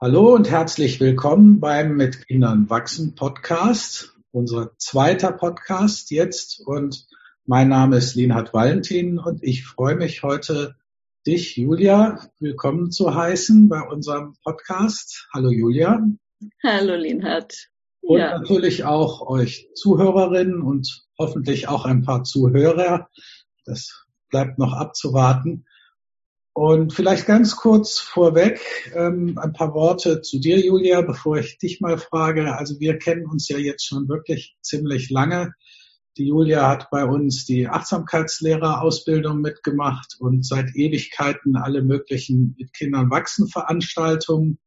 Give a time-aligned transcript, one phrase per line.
[0.00, 6.62] Hallo und herzlich willkommen beim Mit Kindern wachsen Podcast, unser zweiter Podcast jetzt.
[6.64, 7.08] Und
[7.46, 10.76] mein Name ist Linhard Valentin und ich freue mich heute,
[11.26, 15.26] dich, Julia, willkommen zu heißen bei unserem Podcast.
[15.34, 16.00] Hallo Julia.
[16.62, 17.68] Hallo Linhard.
[18.00, 18.38] Und ja.
[18.38, 23.08] natürlich auch euch Zuhörerinnen und hoffentlich auch ein paar Zuhörer.
[23.64, 25.64] Das bleibt noch abzuwarten.
[26.58, 28.60] Und vielleicht ganz kurz vorweg
[28.92, 32.56] ähm, ein paar Worte zu dir, Julia, bevor ich dich mal frage.
[32.56, 35.52] Also wir kennen uns ja jetzt schon wirklich ziemlich lange.
[36.16, 43.08] Die Julia hat bei uns die Achtsamkeitslehrerausbildung mitgemacht und seit Ewigkeiten alle möglichen mit Kindern
[43.08, 44.58] wachsen Veranstaltungen.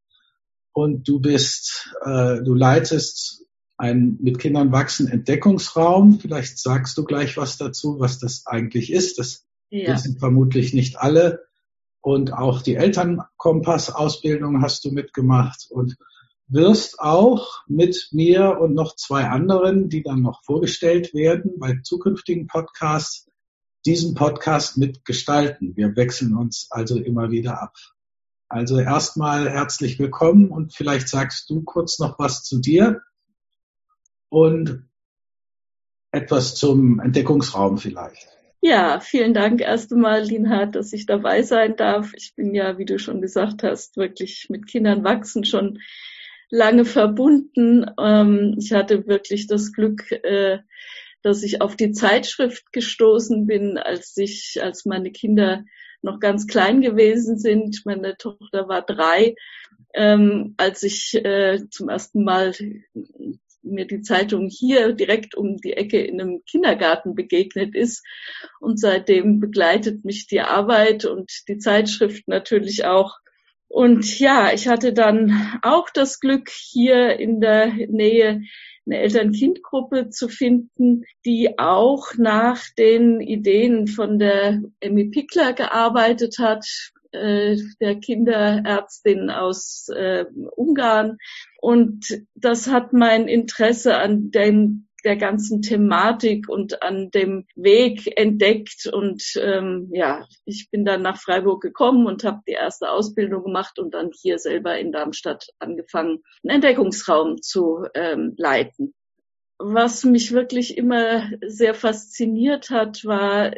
[0.72, 3.44] Und du bist, äh, du leitest
[3.76, 6.22] einen mit Kindern wachsen Entdeckungsraum.
[6.22, 9.20] Vielleicht sagst du gleich was dazu, was das eigentlich ist.
[9.20, 9.94] Das ja.
[9.94, 11.51] wissen vermutlich nicht alle.
[12.02, 15.96] Und auch die Elternkompass-Ausbildung hast du mitgemacht und
[16.48, 22.48] wirst auch mit mir und noch zwei anderen, die dann noch vorgestellt werden bei zukünftigen
[22.48, 23.30] Podcasts,
[23.86, 25.76] diesen Podcast mitgestalten.
[25.78, 27.74] Wir wechseln uns also immer wieder ab.
[28.50, 33.02] Also erstmal herzlich willkommen und vielleicht sagst du kurz noch was zu dir
[34.28, 34.90] und
[36.12, 38.28] etwas zum Entdeckungsraum vielleicht.
[38.64, 42.14] Ja, vielen Dank erst einmal, Linhard, dass ich dabei sein darf.
[42.16, 45.80] Ich bin ja, wie du schon gesagt hast, wirklich mit Kindern wachsen schon
[46.52, 47.86] lange verbunden.
[48.00, 50.60] Ähm, ich hatte wirklich das Glück, äh,
[51.24, 55.66] dass ich auf die Zeitschrift gestoßen bin, als ich, als meine Kinder
[56.04, 57.82] noch ganz klein gewesen sind.
[57.86, 59.34] Meine Tochter war drei,
[59.96, 62.54] ähm, als ich äh, zum ersten Mal
[63.72, 68.06] mir die Zeitung hier direkt um die Ecke in einem Kindergarten begegnet ist.
[68.60, 73.18] Und seitdem begleitet mich die Arbeit und die Zeitschrift natürlich auch.
[73.68, 78.42] Und ja, ich hatte dann auch das Glück, hier in der Nähe
[78.86, 86.66] eine Eltern-Kind-Gruppe zu finden, die auch nach den Ideen von der Emmy Pickler gearbeitet hat,
[87.12, 91.18] äh, der Kinderärztin aus äh, Ungarn.
[91.60, 92.06] Und
[92.36, 98.88] das hat mein Interesse an dem der ganzen Thematik und an dem Weg entdeckt.
[98.92, 103.80] Und ähm, ja, ich bin dann nach Freiburg gekommen und habe die erste Ausbildung gemacht
[103.80, 108.94] und dann hier selber in Darmstadt angefangen, einen Entdeckungsraum zu ähm, leiten.
[109.58, 113.52] Was mich wirklich immer sehr fasziniert hat, war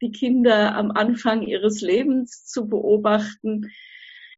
[0.00, 3.70] die Kinder am Anfang ihres Lebens zu beobachten.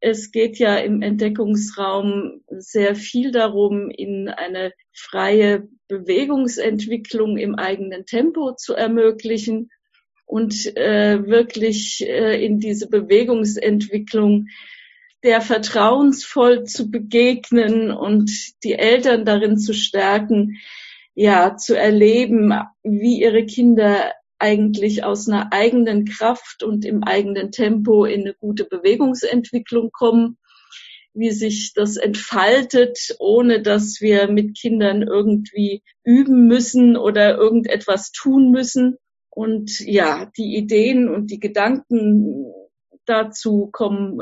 [0.01, 8.53] Es geht ja im Entdeckungsraum sehr viel darum, in eine freie Bewegungsentwicklung im eigenen Tempo
[8.53, 9.69] zu ermöglichen
[10.25, 14.47] und äh, wirklich äh, in diese Bewegungsentwicklung
[15.23, 18.29] der vertrauensvoll zu begegnen und
[18.63, 20.59] die Eltern darin zu stärken,
[21.15, 22.53] ja, zu erleben,
[22.83, 24.11] wie ihre Kinder
[24.43, 30.37] eigentlich aus einer eigenen Kraft und im eigenen Tempo in eine gute Bewegungsentwicklung kommen,
[31.13, 38.51] wie sich das entfaltet, ohne dass wir mit Kindern irgendwie üben müssen oder irgendetwas tun
[38.51, 38.97] müssen.
[39.29, 42.51] Und ja, die Ideen und die Gedanken
[43.05, 44.19] dazu kommen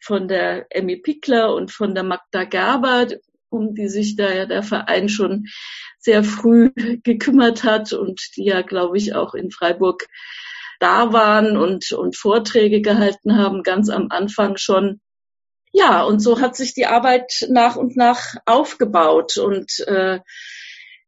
[0.00, 3.08] von der Emmy Pickler und von der Magda Gerber,
[3.54, 5.46] um die sich da der Verein schon
[5.98, 6.70] sehr früh
[7.02, 10.06] gekümmert hat und die ja, glaube ich, auch in Freiburg
[10.80, 15.00] da waren und, und Vorträge gehalten haben, ganz am Anfang schon.
[15.72, 20.20] Ja, und so hat sich die Arbeit nach und nach aufgebaut und äh,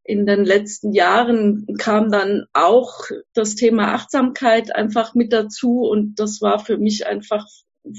[0.02, 3.04] in den letzten Jahren kam dann auch
[3.34, 7.44] das Thema Achtsamkeit einfach mit dazu und das war für mich einfach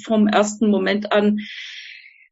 [0.04, 1.40] vom ersten Moment an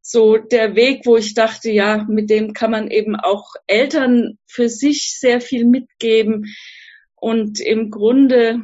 [0.07, 4.69] so der Weg, wo ich dachte, ja, mit dem kann man eben auch Eltern für
[4.69, 6.53] sich sehr viel mitgeben.
[7.15, 8.61] Und im Grunde,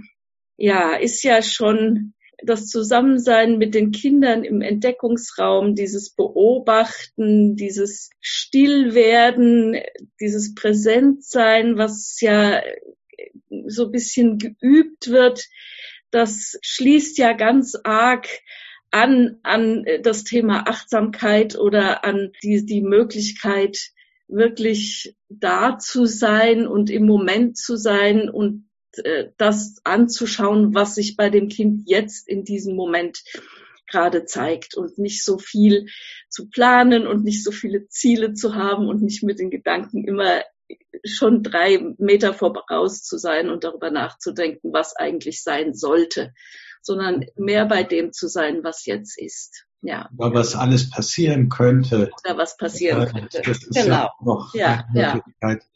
[0.55, 2.13] ja, ist ja schon
[2.43, 9.79] das Zusammensein mit den Kindern im Entdeckungsraum, dieses Beobachten, dieses Stillwerden,
[10.19, 12.61] dieses Präsentsein, was ja
[13.65, 15.47] so ein bisschen geübt wird,
[16.11, 18.27] das schließt ja ganz arg
[18.91, 23.77] an, an das Thema Achtsamkeit oder an die, die Möglichkeit,
[24.27, 28.69] wirklich da zu sein und im Moment zu sein und
[29.03, 33.23] äh, das anzuschauen, was sich bei dem Kind jetzt in diesem Moment
[33.87, 35.87] gerade zeigt und nicht so viel
[36.29, 40.43] zu planen und nicht so viele Ziele zu haben und nicht mit den Gedanken immer
[41.03, 46.33] schon drei Meter voraus zu sein und darüber nachzudenken, was eigentlich sein sollte
[46.81, 49.65] sondern mehr bei dem zu sein, was jetzt ist.
[49.81, 50.09] Ja.
[50.17, 52.11] Oder was alles passieren könnte.
[52.23, 53.41] Oder was passieren könnte.
[53.43, 53.95] Das ist genau.
[53.95, 55.63] ja noch ja, eine Möglichkeit.
[55.63, 55.67] Ja.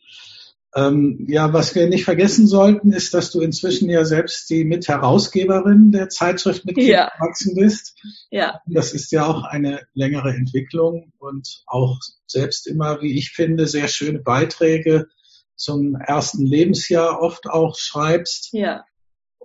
[0.75, 5.93] Ähm, ja, was wir nicht vergessen sollten, ist, dass du inzwischen ja selbst die Mitherausgeberin
[5.93, 7.09] der Zeitschrift mit ja.
[7.17, 7.95] gewachsen bist.
[8.29, 8.59] Ja.
[8.67, 11.97] Das ist ja auch eine längere Entwicklung und auch
[12.27, 15.07] selbst immer, wie ich finde, sehr schöne Beiträge
[15.55, 18.49] zum ersten Lebensjahr oft auch schreibst.
[18.51, 18.83] Ja.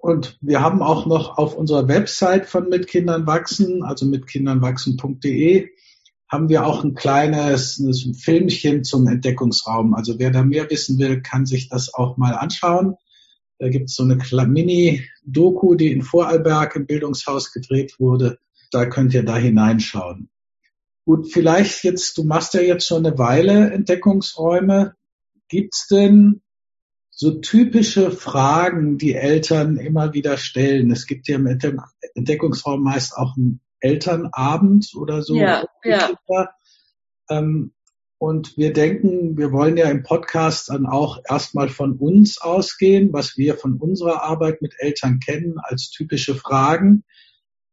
[0.00, 5.68] Und wir haben auch noch auf unserer Website von Mit Kindern wachsen, also mitkindernwachsen.de,
[6.26, 9.94] haben wir auch ein kleines ein Filmchen zum Entdeckungsraum.
[9.94, 12.94] Also wer da mehr wissen will, kann sich das auch mal anschauen.
[13.58, 14.16] Da gibt es so eine
[14.46, 18.38] Mini-Doku, die in Vorarlberg im Bildungshaus gedreht wurde.
[18.70, 20.30] Da könnt ihr da hineinschauen.
[21.04, 24.94] Gut, vielleicht jetzt, du machst ja jetzt schon eine Weile Entdeckungsräume.
[25.48, 26.40] Gibt's denn
[27.20, 30.90] so typische Fragen, die Eltern immer wieder stellen.
[30.90, 31.46] Es gibt ja im
[32.14, 35.34] Entdeckungsraum meist auch einen Elternabend oder so.
[35.34, 36.48] Ja, ja.
[37.28, 37.74] Ähm,
[38.16, 43.36] und wir denken, wir wollen ja im Podcast dann auch erstmal von uns ausgehen, was
[43.36, 47.04] wir von unserer Arbeit mit Eltern kennen als typische Fragen.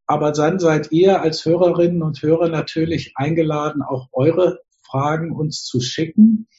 [0.07, 5.79] Aber dann seid ihr als Hörerinnen und Hörer natürlich eingeladen, auch eure Fragen uns zu
[5.79, 6.49] schicken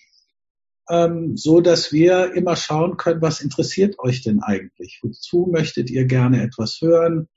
[0.88, 5.00] ähm, so dass wir immer schauen können, was interessiert euch denn eigentlich?
[5.02, 7.28] Wozu möchtet ihr gerne etwas hören?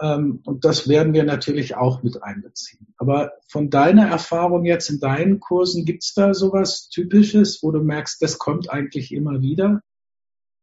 [0.00, 2.94] Ähm, und das werden wir natürlich auch mit einbeziehen.
[2.98, 8.20] Aber von deiner Erfahrung jetzt in deinen Kursen, gibt's da sowas Typisches, wo du merkst,
[8.20, 9.80] das kommt eigentlich immer wieder?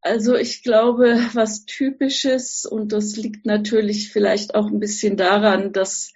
[0.02, 6.12] Also ich glaube, was Typisches, und das liegt natürlich vielleicht auch ein bisschen daran, dass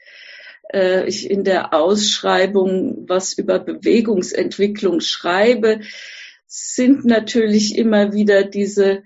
[0.72, 5.80] äh, ich in der Ausschreibung was über Bewegungsentwicklung schreibe,
[6.46, 9.02] sind natürlich immer wieder diese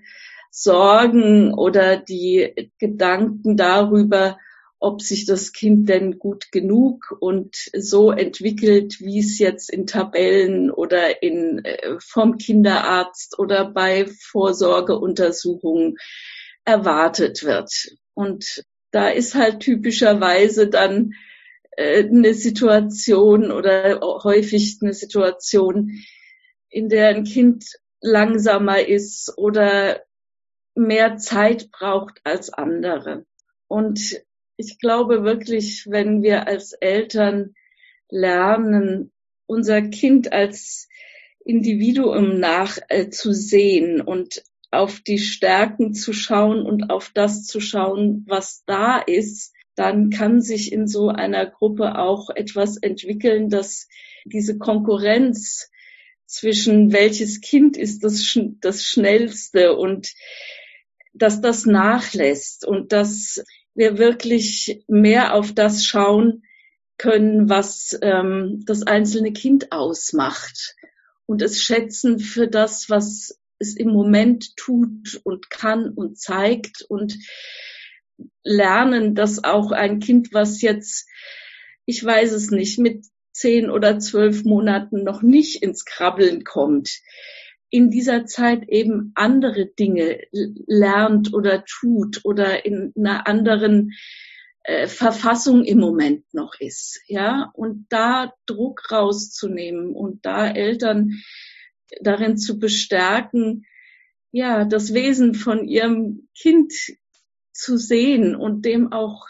[0.51, 4.37] Sorgen oder die Gedanken darüber,
[4.79, 10.71] ob sich das Kind denn gut genug und so entwickelt, wie es jetzt in Tabellen
[10.71, 15.97] oder in, äh, vom Kinderarzt oder bei Vorsorgeuntersuchungen
[16.65, 17.71] erwartet wird.
[18.15, 21.13] Und da ist halt typischerweise dann
[21.77, 25.91] eine Situation oder häufig eine Situation,
[26.69, 27.65] in der ein Kind
[28.01, 30.01] langsamer ist oder
[30.75, 33.25] mehr Zeit braucht als andere.
[33.67, 34.21] Und
[34.57, 37.55] ich glaube wirklich, wenn wir als Eltern
[38.09, 39.11] lernen,
[39.45, 40.87] unser Kind als
[41.43, 43.09] Individuum nach äh,
[44.05, 50.09] und auf die Stärken zu schauen und auf das zu schauen, was da ist, dann
[50.09, 53.87] kann sich in so einer Gruppe auch etwas entwickeln, dass
[54.25, 55.69] diese Konkurrenz
[56.25, 60.13] zwischen welches Kind ist das, das schnellste und
[61.13, 66.43] dass das nachlässt und dass wir wirklich mehr auf das schauen
[66.97, 70.75] können, was ähm, das einzelne Kind ausmacht.
[71.25, 77.17] Und es schätzen für das, was es im Moment tut und kann und zeigt und
[78.43, 81.07] lernen, dass auch ein Kind, was jetzt,
[81.85, 87.01] ich weiß es nicht, mit zehn oder zwölf Monaten noch nicht ins Krabbeln kommt,
[87.69, 93.93] in dieser Zeit eben andere Dinge lernt oder tut oder in einer anderen
[94.63, 101.21] äh, Verfassung im Moment noch ist, ja, und da Druck rauszunehmen und da Eltern
[102.01, 103.65] darin zu bestärken,
[104.31, 106.73] ja, das Wesen von ihrem Kind
[107.53, 109.27] zu sehen und dem auch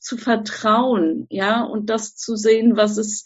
[0.00, 3.24] zu vertrauen, ja, und das zu sehen, was es,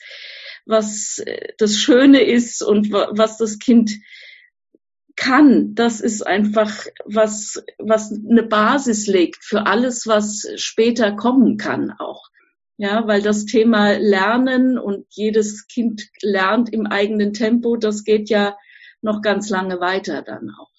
[0.66, 3.92] was äh, das Schöne ist und was das Kind
[5.16, 11.90] kann, das ist einfach was, was eine Basis legt für alles, was später kommen kann
[11.90, 12.28] auch.
[12.78, 18.54] Ja, weil das Thema Lernen und jedes Kind lernt im eigenen Tempo, das geht ja
[19.00, 20.75] noch ganz lange weiter dann auch.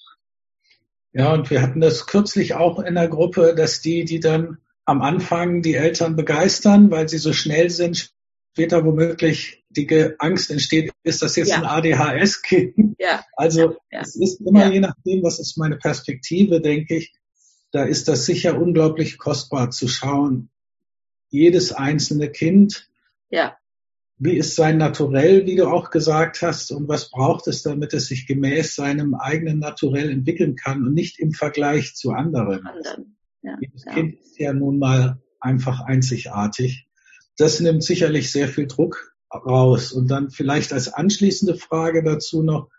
[1.17, 5.01] Ja, und wir hatten das kürzlich auch in der Gruppe, dass die, die dann am
[5.01, 8.13] Anfang die Eltern begeistern, weil sie so schnell sind,
[8.53, 11.57] später womöglich die Angst entsteht, ist das jetzt ja.
[11.57, 12.95] ein ADHS-Kind?
[12.99, 13.25] Ja.
[13.35, 14.01] Also ja.
[14.01, 17.15] es ist immer je nachdem, was ist meine Perspektive, denke ich,
[17.71, 20.49] da ist das sicher unglaublich kostbar zu schauen.
[21.29, 22.89] Jedes einzelne Kind
[23.31, 23.57] ja
[24.19, 28.07] wie ist sein Naturell, wie du auch gesagt hast, und was braucht es, damit es
[28.07, 32.65] sich gemäß seinem eigenen Naturell entwickeln kann und nicht im Vergleich zu anderen.
[32.65, 33.17] anderen.
[33.43, 33.93] Ja, Jedes ja.
[33.93, 36.87] Kind ist ja nun mal einfach einzigartig.
[37.37, 39.91] Das nimmt sicherlich sehr viel Druck raus.
[39.91, 42.69] Und dann vielleicht als anschließende Frage dazu noch,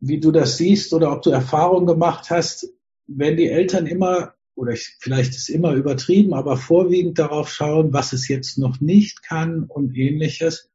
[0.00, 2.68] wie du das siehst oder ob du Erfahrung gemacht hast,
[3.06, 8.12] wenn die Eltern immer oder ich, vielleicht ist immer übertrieben, aber vorwiegend darauf schauen, was
[8.12, 10.70] es jetzt noch nicht kann und ähnliches,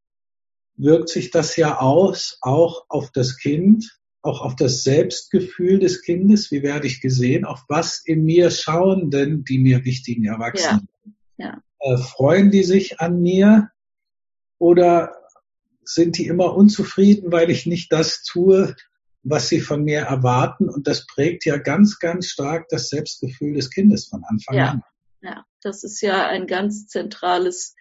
[0.76, 6.52] wirkt sich das ja aus, auch auf das Kind, auch auf das Selbstgefühl des Kindes.
[6.52, 7.46] Wie werde ich gesehen?
[7.46, 10.88] Auf was in mir schauen denn die mir wichtigen Erwachsenen?
[11.38, 11.46] Ja.
[11.46, 11.94] ja.
[11.94, 13.70] Äh, freuen die sich an mir
[14.60, 15.14] oder
[15.84, 18.76] sind die immer unzufrieden, weil ich nicht das tue,
[19.30, 20.70] was sie von mir erwarten.
[20.70, 24.70] Und das prägt ja ganz, ganz stark das Selbstgefühl des Kindes von Anfang ja.
[24.70, 24.84] an.
[25.22, 27.76] Ja, das ist ja ein ganz zentrales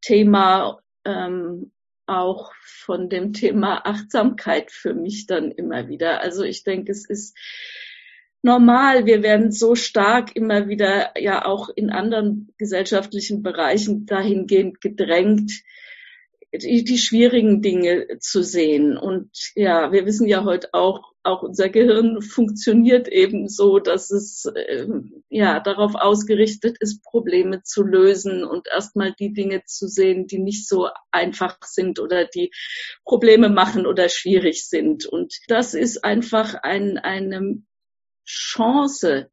[0.00, 1.72] Thema, ähm,
[2.06, 6.20] auch von dem Thema Achtsamkeit für mich dann immer wieder.
[6.20, 7.36] Also ich denke, es ist
[8.42, 9.04] normal.
[9.04, 15.52] Wir werden so stark immer wieder ja auch in anderen gesellschaftlichen Bereichen dahingehend gedrängt,
[16.52, 18.96] die, die schwierigen Dinge zu sehen.
[18.96, 24.46] Und ja, wir wissen ja heute auch, auch unser Gehirn funktioniert eben so, dass es
[24.46, 24.86] äh,
[25.28, 30.66] ja darauf ausgerichtet ist, Probleme zu lösen und erstmal die Dinge zu sehen, die nicht
[30.66, 32.50] so einfach sind oder die
[33.04, 35.04] Probleme machen oder schwierig sind.
[35.04, 37.62] Und das ist einfach ein, eine
[38.24, 39.30] Chance,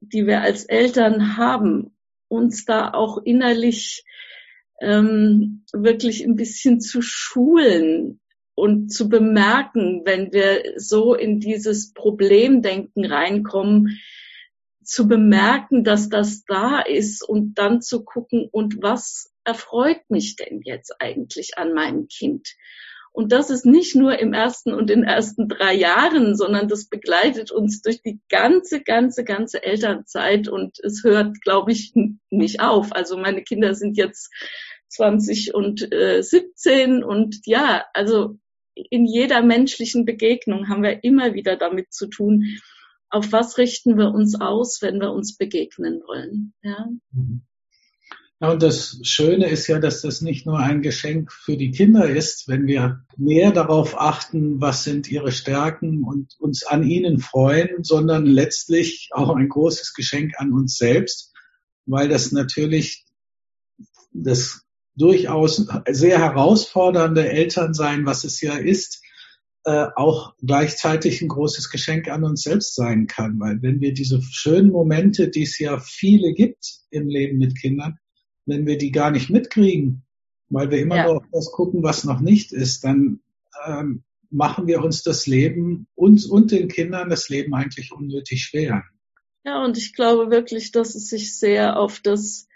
[0.00, 1.96] die wir als Eltern haben,
[2.28, 4.04] uns da auch innerlich
[4.80, 8.20] ähm, wirklich ein bisschen zu schulen
[8.54, 14.00] und zu bemerken, wenn wir so in dieses Problemdenken reinkommen,
[14.82, 20.62] zu bemerken, dass das da ist und dann zu gucken, und was erfreut mich denn
[20.64, 22.48] jetzt eigentlich an meinem Kind?
[23.12, 27.50] Und das ist nicht nur im ersten und den ersten drei Jahren, sondern das begleitet
[27.50, 31.92] uns durch die ganze, ganze, ganze Elternzeit und es hört, glaube ich,
[32.30, 32.92] nicht auf.
[32.92, 34.30] Also meine Kinder sind jetzt
[34.90, 38.38] 20 und äh, 17 und ja, also
[38.74, 42.58] in jeder menschlichen Begegnung haben wir immer wieder damit zu tun,
[43.08, 46.54] auf was richten wir uns aus, wenn wir uns begegnen wollen.
[46.62, 46.88] Ja.
[48.42, 52.08] Ja, und das Schöne ist ja, dass das nicht nur ein Geschenk für die Kinder
[52.08, 57.84] ist, wenn wir mehr darauf achten, was sind ihre Stärken und uns an ihnen freuen,
[57.84, 61.34] sondern letztlich auch ein großes Geschenk an uns selbst,
[61.84, 63.04] weil das natürlich
[64.12, 64.62] das
[65.00, 69.02] durchaus sehr herausfordernde Elternsein, was es ja ist,
[69.64, 73.38] äh, auch gleichzeitig ein großes Geschenk an uns selbst sein kann.
[73.40, 77.98] Weil wenn wir diese schönen Momente, die es ja viele gibt im Leben mit Kindern,
[78.46, 80.04] wenn wir die gar nicht mitkriegen,
[80.48, 81.04] weil wir immer ja.
[81.04, 83.20] nur auf das gucken, was noch nicht ist, dann
[83.66, 88.84] ähm, machen wir uns das Leben, uns und den Kindern das Leben eigentlich unnötig schwer.
[89.44, 92.46] Ja, und ich glaube wirklich, dass es sich sehr auf das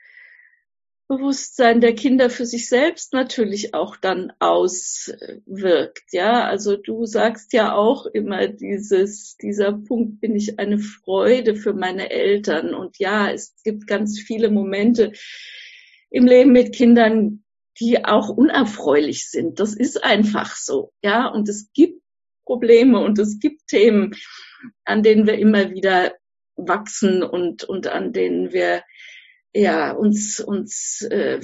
[1.06, 6.04] Bewusstsein der Kinder für sich selbst natürlich auch dann auswirkt.
[6.12, 11.75] Ja, also du sagst ja auch immer dieses, dieser Punkt bin ich eine Freude für
[11.75, 12.75] meine Eltern.
[12.75, 15.12] Und ja, es gibt ganz viele Momente
[16.11, 17.44] im Leben mit Kindern,
[17.80, 19.61] die auch unerfreulich sind.
[19.61, 20.92] Das ist einfach so.
[21.02, 22.02] Ja, und es gibt
[22.46, 24.14] Probleme und es gibt Themen,
[24.84, 26.14] an denen wir immer wieder
[26.56, 28.82] wachsen und, und an denen wir
[29.54, 31.40] ja uns uns äh,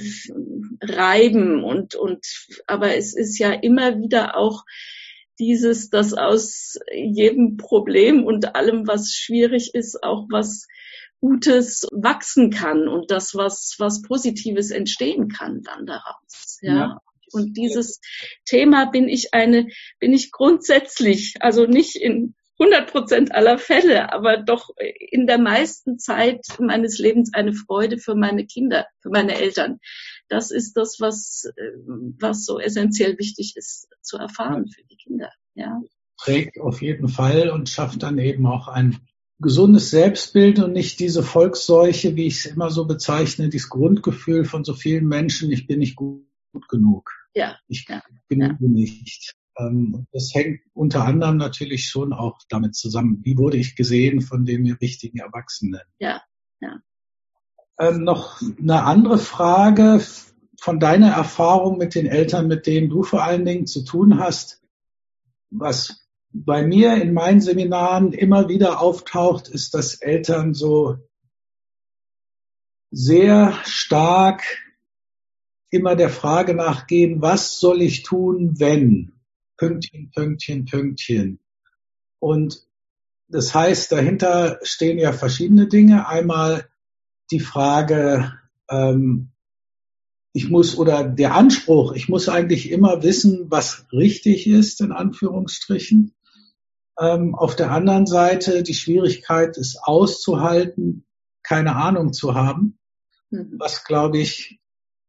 [0.81, 2.25] reiben und und
[2.67, 4.63] aber es ist ja immer wieder auch
[5.39, 10.67] dieses, dass aus jedem Problem und allem, was schwierig ist, auch was
[11.19, 16.59] Gutes wachsen kann und das, was, was Positives entstehen kann dann daraus.
[16.61, 16.73] Ja.
[16.73, 17.01] ja.
[17.31, 18.01] Und dieses
[18.45, 19.67] Thema bin ich eine,
[19.99, 24.69] bin ich grundsätzlich, also nicht in 100 Prozent aller Fälle, aber doch
[25.09, 29.79] in der meisten Zeit meines Lebens eine Freude für meine Kinder, für meine Eltern.
[30.27, 31.51] Das ist das, was,
[32.19, 35.31] was so essentiell wichtig ist zu erfahren für die Kinder.
[35.55, 35.81] Ja.
[36.17, 38.99] Prägt auf jeden Fall und schafft dann eben auch ein
[39.39, 44.63] gesundes Selbstbild und nicht diese Volksseuche, wie ich es immer so bezeichne, dieses Grundgefühl von
[44.63, 47.09] so vielen Menschen, ich bin nicht gut, gut genug.
[47.33, 47.57] Ja.
[47.67, 48.03] Ich ja.
[48.29, 48.67] genüge ja.
[48.67, 49.35] nicht.
[49.57, 54.45] Ähm, das hängt unter anderem natürlich schon auch damit zusammen, wie wurde ich gesehen von
[54.45, 55.81] den mir wichtigen Erwachsenen.
[55.99, 56.21] Ja,
[56.59, 56.81] ja.
[57.79, 60.01] Ähm, noch eine andere Frage
[60.59, 64.61] von deiner Erfahrung mit den Eltern, mit denen du vor allen Dingen zu tun hast.
[65.49, 70.97] Was bei mir in meinen Seminaren immer wieder auftaucht, ist, dass Eltern so
[72.91, 74.43] sehr stark
[75.71, 79.13] immer der Frage nachgehen, was soll ich tun, wenn?
[79.61, 81.39] Pünktchen, Pünktchen, Pünktchen.
[82.17, 82.65] Und
[83.27, 86.07] das heißt, dahinter stehen ja verschiedene Dinge.
[86.07, 86.67] Einmal
[87.29, 88.33] die Frage,
[88.71, 89.29] ähm,
[90.33, 96.15] ich muss oder der Anspruch, ich muss eigentlich immer wissen, was richtig ist, in Anführungsstrichen.
[96.99, 101.05] Ähm, auf der anderen Seite die Schwierigkeit, es auszuhalten,
[101.43, 102.79] keine Ahnung zu haben,
[103.29, 103.53] mhm.
[103.59, 104.59] was glaube ich,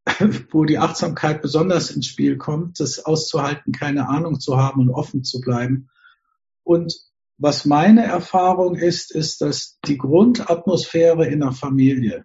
[0.50, 5.24] wo die Achtsamkeit besonders ins Spiel kommt, das auszuhalten, keine Ahnung zu haben und offen
[5.24, 5.88] zu bleiben.
[6.64, 6.94] Und
[7.38, 12.24] was meine Erfahrung ist, ist, dass die Grundatmosphäre in der Familie,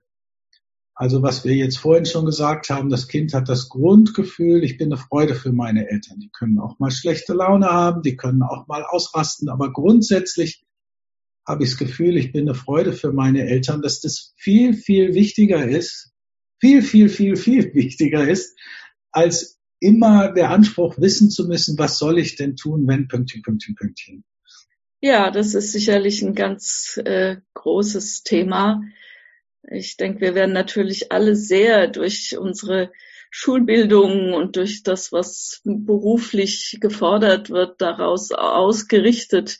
[0.93, 4.91] also was wir jetzt vorhin schon gesagt haben, das Kind hat das Grundgefühl, ich bin
[4.91, 6.19] eine Freude für meine Eltern.
[6.19, 10.63] Die können auch mal schlechte Laune haben, die können auch mal ausrasten, aber grundsätzlich
[11.47, 15.13] habe ich das Gefühl, ich bin eine Freude für meine Eltern, dass das viel, viel
[15.13, 16.11] wichtiger ist,
[16.59, 18.57] viel, viel, viel, viel wichtiger ist,
[19.11, 23.75] als immer der Anspruch wissen zu müssen, was soll ich denn tun, wenn Pünktchen, Pünktchen,
[23.75, 24.23] Pünktchen.
[24.99, 28.81] Ja, das ist sicherlich ein ganz äh, großes Thema.
[29.69, 32.91] Ich denke, wir werden natürlich alle sehr durch unsere
[33.29, 39.59] Schulbildung und durch das, was beruflich gefordert wird, daraus ausgerichtet.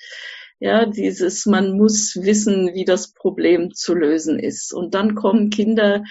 [0.60, 4.74] Ja, dieses, man muss wissen, wie das Problem zu lösen ist.
[4.74, 6.04] Und dann kommen Kinder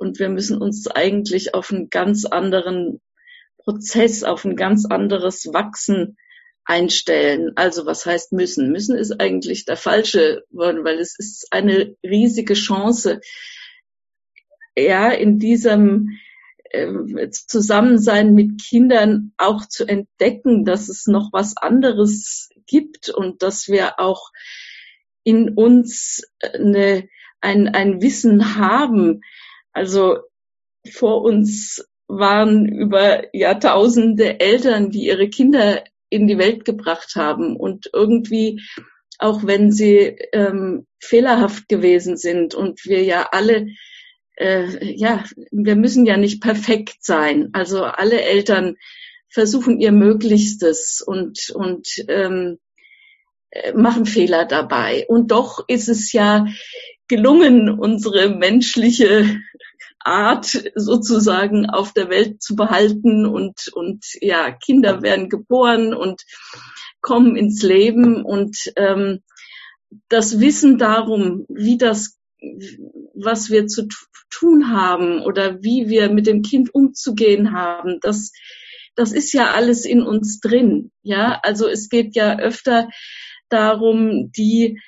[0.00, 3.00] und wir müssen uns eigentlich auf einen ganz anderen
[3.58, 6.16] Prozess, auf ein ganz anderes Wachsen
[6.64, 7.52] einstellen.
[7.56, 8.72] Also was heißt müssen?
[8.72, 13.20] Müssen ist eigentlich der falsche Wort, weil es ist eine riesige Chance,
[14.74, 16.18] ja, in diesem
[16.70, 23.68] äh, Zusammensein mit Kindern auch zu entdecken, dass es noch was anderes gibt und dass
[23.68, 24.30] wir auch
[25.24, 27.06] in uns eine,
[27.42, 29.20] ein, ein Wissen haben.
[29.72, 30.18] Also
[30.90, 37.56] vor uns waren über Jahrtausende Eltern, die ihre Kinder in die Welt gebracht haben.
[37.56, 38.60] Und irgendwie
[39.18, 43.68] auch wenn sie ähm, fehlerhaft gewesen sind und wir ja alle
[44.36, 47.50] äh, ja wir müssen ja nicht perfekt sein.
[47.52, 48.76] Also alle Eltern
[49.28, 52.58] versuchen ihr Möglichstes und und ähm,
[53.50, 55.06] äh, machen Fehler dabei.
[55.06, 56.46] Und doch ist es ja
[57.10, 59.40] gelungen unsere menschliche
[59.98, 66.22] Art sozusagen auf der Welt zu behalten und, und ja, Kinder werden geboren und
[67.00, 69.22] kommen ins Leben und ähm,
[70.08, 72.16] das Wissen darum, wie das,
[73.14, 73.88] was wir zu
[74.30, 78.30] tun haben oder wie wir mit dem Kind umzugehen haben, das,
[78.94, 80.92] das ist ja alles in uns drin.
[81.02, 82.88] Ja, also es geht ja öfter
[83.48, 84.80] darum, die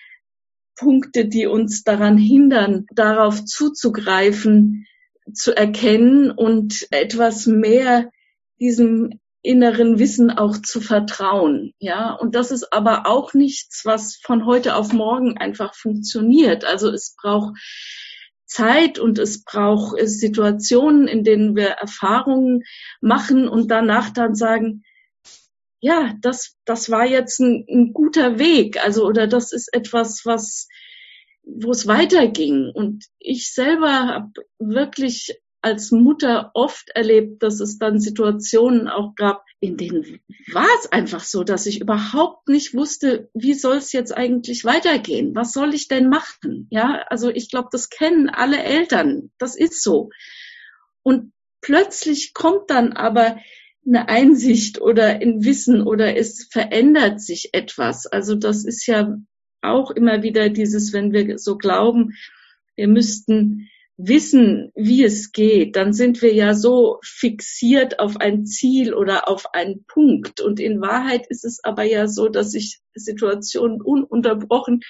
[0.77, 4.87] Punkte, die uns daran hindern, darauf zuzugreifen,
[5.33, 8.11] zu erkennen und etwas mehr
[8.59, 11.75] diesem inneren Wissen auch zu vertrauen.
[11.79, 16.65] Ja, und das ist aber auch nichts, was von heute auf morgen einfach funktioniert.
[16.65, 17.57] Also es braucht
[18.47, 22.63] Zeit und es braucht Situationen, in denen wir Erfahrungen
[23.01, 24.85] machen und danach dann sagen,
[25.83, 28.83] ja, das, das war jetzt ein, ein guter Weg.
[28.83, 30.69] Also, oder das ist etwas, was,
[31.43, 32.71] wo es weiterging.
[32.73, 39.45] Und ich selber habe wirklich als Mutter oft erlebt, dass es dann Situationen auch gab,
[39.59, 40.21] in denen
[40.53, 45.35] war es einfach so, dass ich überhaupt nicht wusste, wie soll es jetzt eigentlich weitergehen?
[45.35, 46.69] Was soll ich denn machen?
[46.71, 49.33] Ja, also ich glaube, das kennen alle Eltern.
[49.39, 50.11] Das ist so.
[51.03, 53.39] Und plötzlich kommt dann aber
[53.87, 58.07] eine Einsicht oder ein Wissen oder es verändert sich etwas.
[58.07, 59.17] Also das ist ja
[59.61, 62.15] auch immer wieder dieses, wenn wir so glauben,
[62.77, 68.95] wir müssten wissen, wie es geht, dann sind wir ja so fixiert auf ein Ziel
[68.95, 70.41] oder auf einen Punkt.
[70.41, 74.81] Und in Wahrheit ist es aber ja so, dass sich Situationen ununterbrochen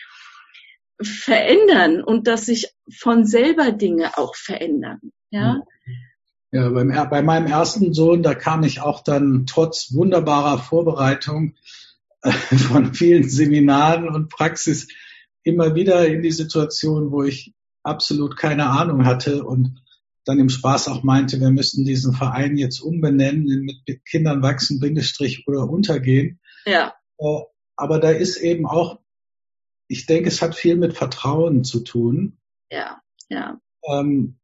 [1.01, 5.01] verändern und dass sich von selber Dinge auch verändern.
[5.31, 5.63] Ja.
[6.53, 11.55] Ja, beim, bei meinem ersten Sohn, da kam ich auch dann trotz wunderbarer Vorbereitung
[12.23, 14.89] von vielen Seminaren und Praxis
[15.43, 19.83] immer wieder in die Situation, wo ich absolut keine Ahnung hatte und
[20.25, 25.49] dann im Spaß auch meinte, wir müssten diesen Verein jetzt umbenennen mit Kindern wachsen, Bindestrich
[25.49, 26.39] oder untergehen.
[26.65, 26.95] Ja.
[27.19, 27.41] Äh,
[27.77, 29.01] aber da ist eben auch,
[29.89, 32.39] ich denke, es hat viel mit Vertrauen zu tun.
[32.71, 33.59] Ja, ja.
[33.85, 34.39] Ähm,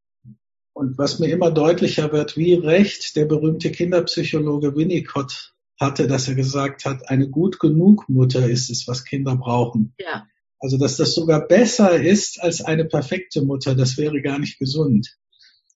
[0.79, 6.37] und was mir immer deutlicher wird, wie recht der berühmte Kinderpsychologe Winnicott hatte, dass er
[6.37, 9.93] gesagt hat, eine gut genug Mutter ist es, was Kinder brauchen.
[9.99, 10.29] Ja.
[10.61, 15.19] Also, dass das sogar besser ist als eine perfekte Mutter, das wäre gar nicht gesund.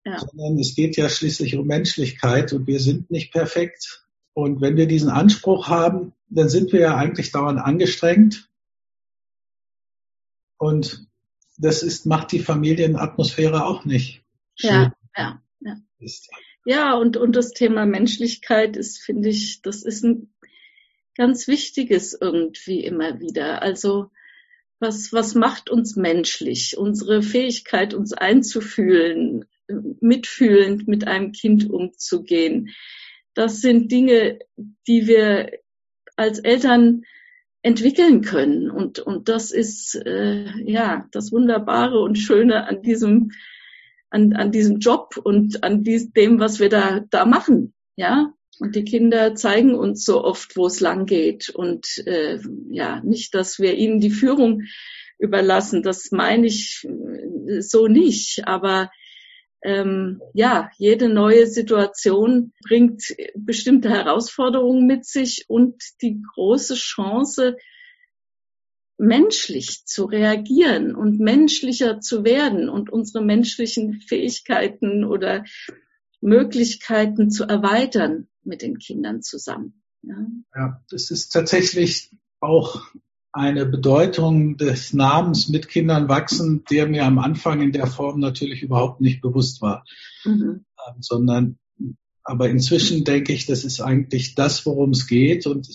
[0.05, 0.19] Ja.
[0.19, 4.05] Sondern es geht ja schließlich um Menschlichkeit und wir sind nicht perfekt.
[4.33, 8.51] Und wenn wir diesen Anspruch haben, dann sind wir ja eigentlich dauernd angestrengt.
[10.59, 11.07] Und
[11.57, 14.20] das ist, macht die Familienatmosphäre auch nicht.
[14.63, 15.77] Ja, ja, ja.
[16.65, 20.33] Ja, und, und das Thema Menschlichkeit ist, finde ich, das ist ein
[21.15, 23.61] ganz Wichtiges irgendwie immer wieder.
[23.61, 24.11] Also
[24.79, 26.77] was, was macht uns menschlich?
[26.77, 32.69] Unsere Fähigkeit, uns einzufühlen, mitfühlend mit einem Kind umzugehen.
[33.33, 34.39] Das sind Dinge,
[34.87, 35.51] die wir
[36.15, 37.03] als Eltern
[37.61, 38.71] entwickeln können.
[38.71, 43.31] Und, und das ist äh, ja das Wunderbare und Schöne an diesem,
[44.11, 47.73] an, an diesem Job und an dies, dem, was wir da, da machen.
[47.95, 48.33] Ja.
[48.59, 51.49] Und die Kinder zeigen uns so oft, wo es lang geht.
[51.49, 52.37] Und äh,
[52.69, 54.63] ja, nicht, dass wir ihnen die Führung
[55.17, 55.81] überlassen.
[55.81, 58.47] Das meine ich äh, so nicht.
[58.47, 58.91] Aber
[59.63, 63.03] ähm, ja, jede neue Situation bringt
[63.35, 67.57] bestimmte Herausforderungen mit sich und die große Chance,
[69.01, 75.43] menschlich zu reagieren und menschlicher zu werden und unsere menschlichen Fähigkeiten oder
[76.21, 79.81] Möglichkeiten zu erweitern mit den Kindern zusammen.
[80.03, 82.83] Ja, ja das ist tatsächlich auch
[83.31, 88.61] eine Bedeutung des Namens mit Kindern wachsen, der mir am Anfang in der Form natürlich
[88.61, 89.83] überhaupt nicht bewusst war,
[90.25, 90.65] mhm.
[90.87, 91.57] Ähm, sondern
[92.23, 95.67] aber inzwischen denke ich, das ist eigentlich das, worum es geht und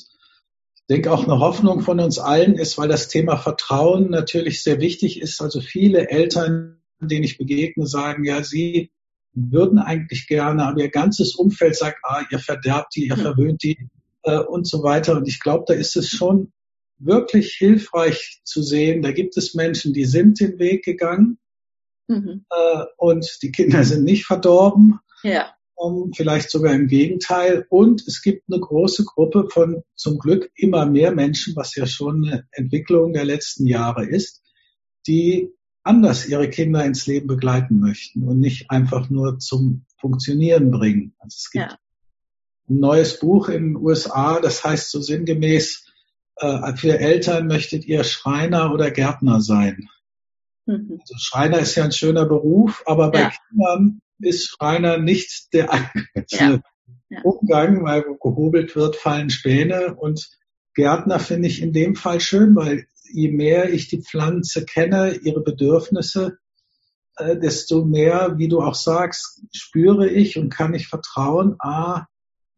[0.89, 5.21] denke auch eine Hoffnung von uns allen ist, weil das Thema Vertrauen natürlich sehr wichtig
[5.21, 5.41] ist.
[5.41, 8.91] Also viele Eltern, denen ich begegne, sagen, ja, sie
[9.33, 13.89] würden eigentlich gerne, aber ihr ganzes Umfeld sagt, ah, ihr verderbt die, ihr verwöhnt die
[14.23, 15.17] äh, und so weiter.
[15.17, 16.53] Und ich glaube, da ist es schon
[16.99, 21.39] wirklich hilfreich zu sehen, da gibt es Menschen, die sind den Weg gegangen
[22.09, 22.47] mhm.
[22.51, 25.01] äh, und die Kinder sind nicht verdorben.
[25.23, 25.56] Ja.
[26.15, 27.67] Vielleicht sogar im Gegenteil.
[27.69, 32.25] Und es gibt eine große Gruppe von zum Glück immer mehr Menschen, was ja schon
[32.25, 34.43] eine Entwicklung der letzten Jahre ist,
[35.07, 35.51] die
[35.83, 41.15] anders ihre Kinder ins Leben begleiten möchten und nicht einfach nur zum Funktionieren bringen.
[41.19, 41.79] Also es gibt ja.
[42.69, 45.87] ein neues Buch in den USA, das heißt so sinngemäß,
[46.37, 49.89] äh, für Eltern möchtet ihr Schreiner oder Gärtner sein.
[50.67, 50.99] Mhm.
[51.01, 53.33] Also Schreiner ist ja ein schöner Beruf, aber bei ja.
[53.49, 55.91] Kindern ist Schreiner nicht der
[56.31, 56.61] ja.
[57.09, 57.21] Ja.
[57.23, 60.29] Umgang, weil wo gehobelt wird, fallen Späne und
[60.75, 65.43] Gärtner finde ich in dem Fall schön, weil je mehr ich die Pflanze kenne, ihre
[65.43, 66.39] Bedürfnisse,
[67.17, 72.07] äh, desto mehr, wie du auch sagst, spüre ich und kann ich vertrauen, ah,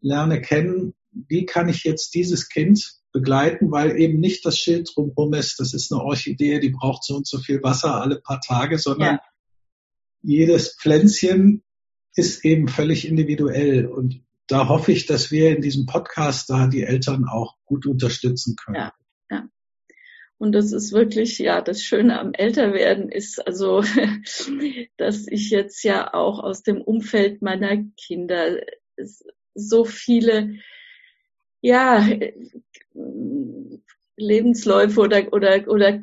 [0.01, 5.35] lerne kennen, wie kann ich jetzt dieses Kind begleiten, weil eben nicht das Schild drumherum
[5.35, 8.79] ist, das ist eine Orchidee, die braucht so und so viel Wasser alle paar Tage,
[8.79, 9.21] sondern ja.
[10.23, 11.63] Jedes Pflänzchen
[12.15, 13.87] ist eben völlig individuell.
[13.87, 18.57] Und da hoffe ich, dass wir in diesem Podcast da die Eltern auch gut unterstützen
[18.57, 18.77] können.
[18.77, 18.93] Ja.
[20.39, 23.83] Und das ist wirklich, ja, das Schöne am Älterwerden ist also,
[24.97, 28.61] dass ich jetzt ja auch aus dem Umfeld meiner Kinder
[29.55, 30.61] so viele
[31.61, 32.09] ja,
[34.19, 36.01] Lebensläufe oder, oder, oder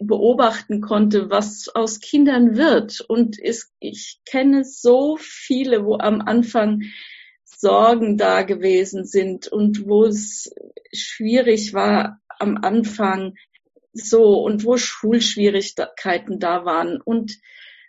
[0.00, 3.00] beobachten konnte, was aus Kindern wird.
[3.00, 6.82] Und ist, ich kenne so viele, wo am Anfang
[7.44, 10.54] Sorgen da gewesen sind und wo es
[10.92, 13.34] schwierig war am Anfang
[13.92, 17.38] so und wo Schulschwierigkeiten da waren und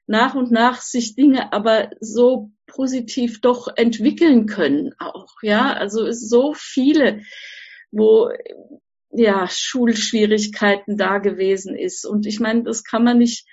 [0.08, 5.74] nach und nach sich Dinge aber so positiv doch entwickeln können auch, ja.
[5.74, 7.22] Also es so viele,
[7.92, 8.30] wo
[9.12, 12.06] ja Schulschwierigkeiten da gewesen ist.
[12.06, 13.48] Und ich meine, das kann man nicht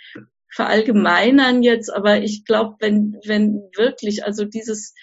[0.50, 4.94] verallgemeinern jetzt, aber ich glaube, wenn, wenn wirklich, also dieses,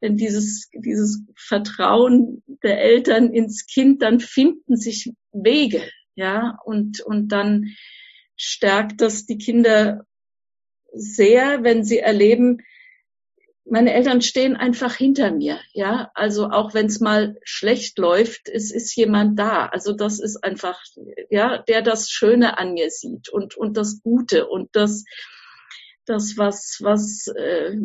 [0.00, 5.82] wenn dieses, dieses Vertrauen der Eltern ins Kind, dann finden sich Wege,
[6.14, 7.76] ja, und, und dann
[8.36, 10.04] stärkt das die Kinder
[10.92, 12.58] sehr, wenn sie erleben,
[13.70, 16.10] meine Eltern stehen einfach hinter mir, ja.
[16.14, 19.66] Also auch wenn es mal schlecht läuft, es ist jemand da.
[19.66, 20.80] Also das ist einfach,
[21.30, 25.04] ja, der das Schöne an mir sieht und und das Gute und das,
[26.04, 27.76] das was was äh,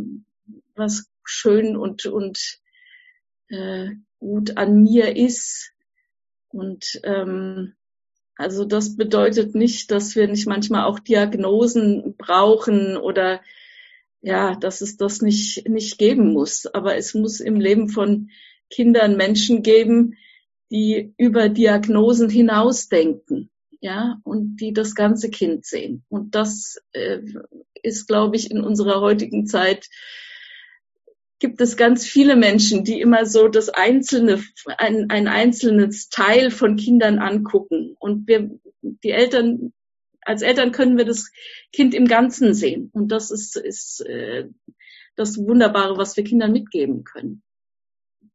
[0.75, 2.59] was schön und und
[3.49, 5.71] äh, gut an mir ist
[6.49, 7.75] und ähm,
[8.35, 13.41] also das bedeutet nicht, dass wir nicht manchmal auch Diagnosen brauchen oder
[14.23, 16.65] ja, dass es das nicht, nicht geben muss.
[16.65, 18.29] Aber es muss im Leben von
[18.69, 20.15] Kindern Menschen geben,
[20.71, 26.03] die über Diagnosen hinausdenken, ja, und die das ganze Kind sehen.
[26.07, 27.19] Und das äh,
[27.83, 29.89] ist, glaube ich, in unserer heutigen Zeit
[31.39, 34.41] gibt es ganz viele Menschen, die immer so das einzelne,
[34.77, 37.97] ein, ein einzelnes Teil von Kindern angucken.
[37.99, 38.49] Und wir,
[38.81, 39.73] die Eltern
[40.25, 41.31] als Eltern können wir das
[41.71, 42.89] Kind im Ganzen sehen.
[42.93, 44.45] Und das ist, ist äh,
[45.15, 47.43] das Wunderbare, was wir Kindern mitgeben können.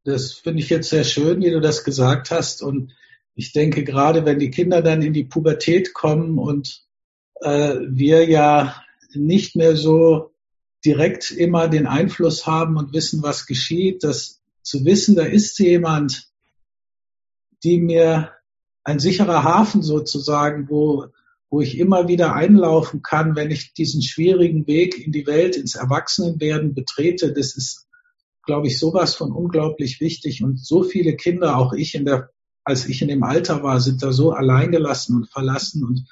[0.05, 2.63] Das finde ich jetzt sehr schön, wie du das gesagt hast.
[2.63, 2.93] Und
[3.35, 6.83] ich denke, gerade wenn die Kinder dann in die Pubertät kommen und
[7.41, 8.83] äh, wir ja
[9.15, 10.33] nicht mehr so
[10.85, 16.29] direkt immer den Einfluss haben und wissen, was geschieht, dass zu wissen, da ist jemand,
[17.65, 18.33] die mir
[18.85, 21.07] ein sicherer Hafen sozusagen, wo,
[21.51, 25.77] wo ich immer wieder einlaufen kann, wenn ich diesen schwierigen Weg in die Welt, ins
[25.77, 27.33] Erwachsenenwerden betrete.
[27.33, 27.87] Das ist,
[28.45, 30.43] glaube ich, sowas von unglaublich wichtig.
[30.43, 32.31] Und so viele Kinder, auch ich in der,
[32.65, 35.85] als ich in dem Alter war, sind da so alleingelassen und verlassen.
[35.85, 36.07] Und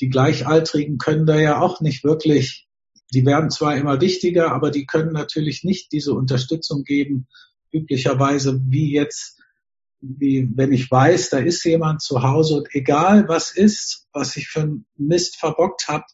[0.00, 2.66] die Gleichaltrigen können da ja auch nicht wirklich,
[3.14, 7.26] die werden zwar immer wichtiger, aber die können natürlich nicht diese Unterstützung geben,
[7.72, 9.40] üblicherweise wie jetzt
[10.18, 14.48] wie wenn ich weiß, da ist jemand zu Hause und egal was ist, was ich
[14.48, 16.04] für einen Mist verbockt habe,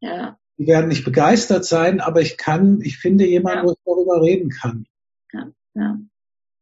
[0.00, 0.38] ja.
[0.58, 3.64] die werden nicht begeistert sein, aber ich kann, ich finde jemanden, ja.
[3.64, 4.86] wo ich darüber reden kann.
[5.32, 5.50] Ja.
[5.74, 5.98] ja.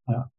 [0.09, 0.31] ja.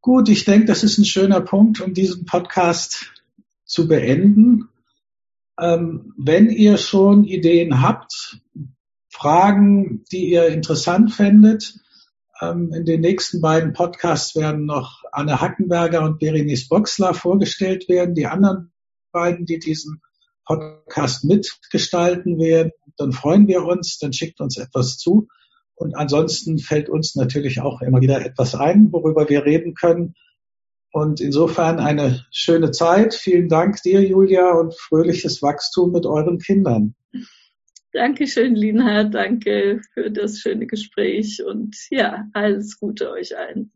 [0.00, 3.12] Gut, ich denke, das ist ein schöner Punkt, um diesen Podcast
[3.64, 4.68] zu beenden.
[5.60, 8.40] Ähm, wenn ihr schon Ideen habt,
[9.10, 11.87] Fragen, die ihr interessant findet, ähm,
[12.40, 18.14] in den nächsten beiden Podcasts werden noch Anne Hackenberger und Berenice Boxler vorgestellt werden.
[18.14, 18.72] Die anderen
[19.10, 20.00] beiden, die diesen
[20.44, 22.72] Podcast mitgestalten werden.
[22.96, 25.28] Dann freuen wir uns, dann schickt uns etwas zu.
[25.74, 30.14] Und ansonsten fällt uns natürlich auch immer wieder etwas ein, worüber wir reden können.
[30.90, 33.14] Und insofern eine schöne Zeit.
[33.14, 36.94] Vielen Dank dir, Julia, und fröhliches Wachstum mit euren Kindern.
[37.98, 39.02] Dankeschön, Lina.
[39.02, 43.72] Danke für das schöne Gespräch und ja, alles Gute euch allen.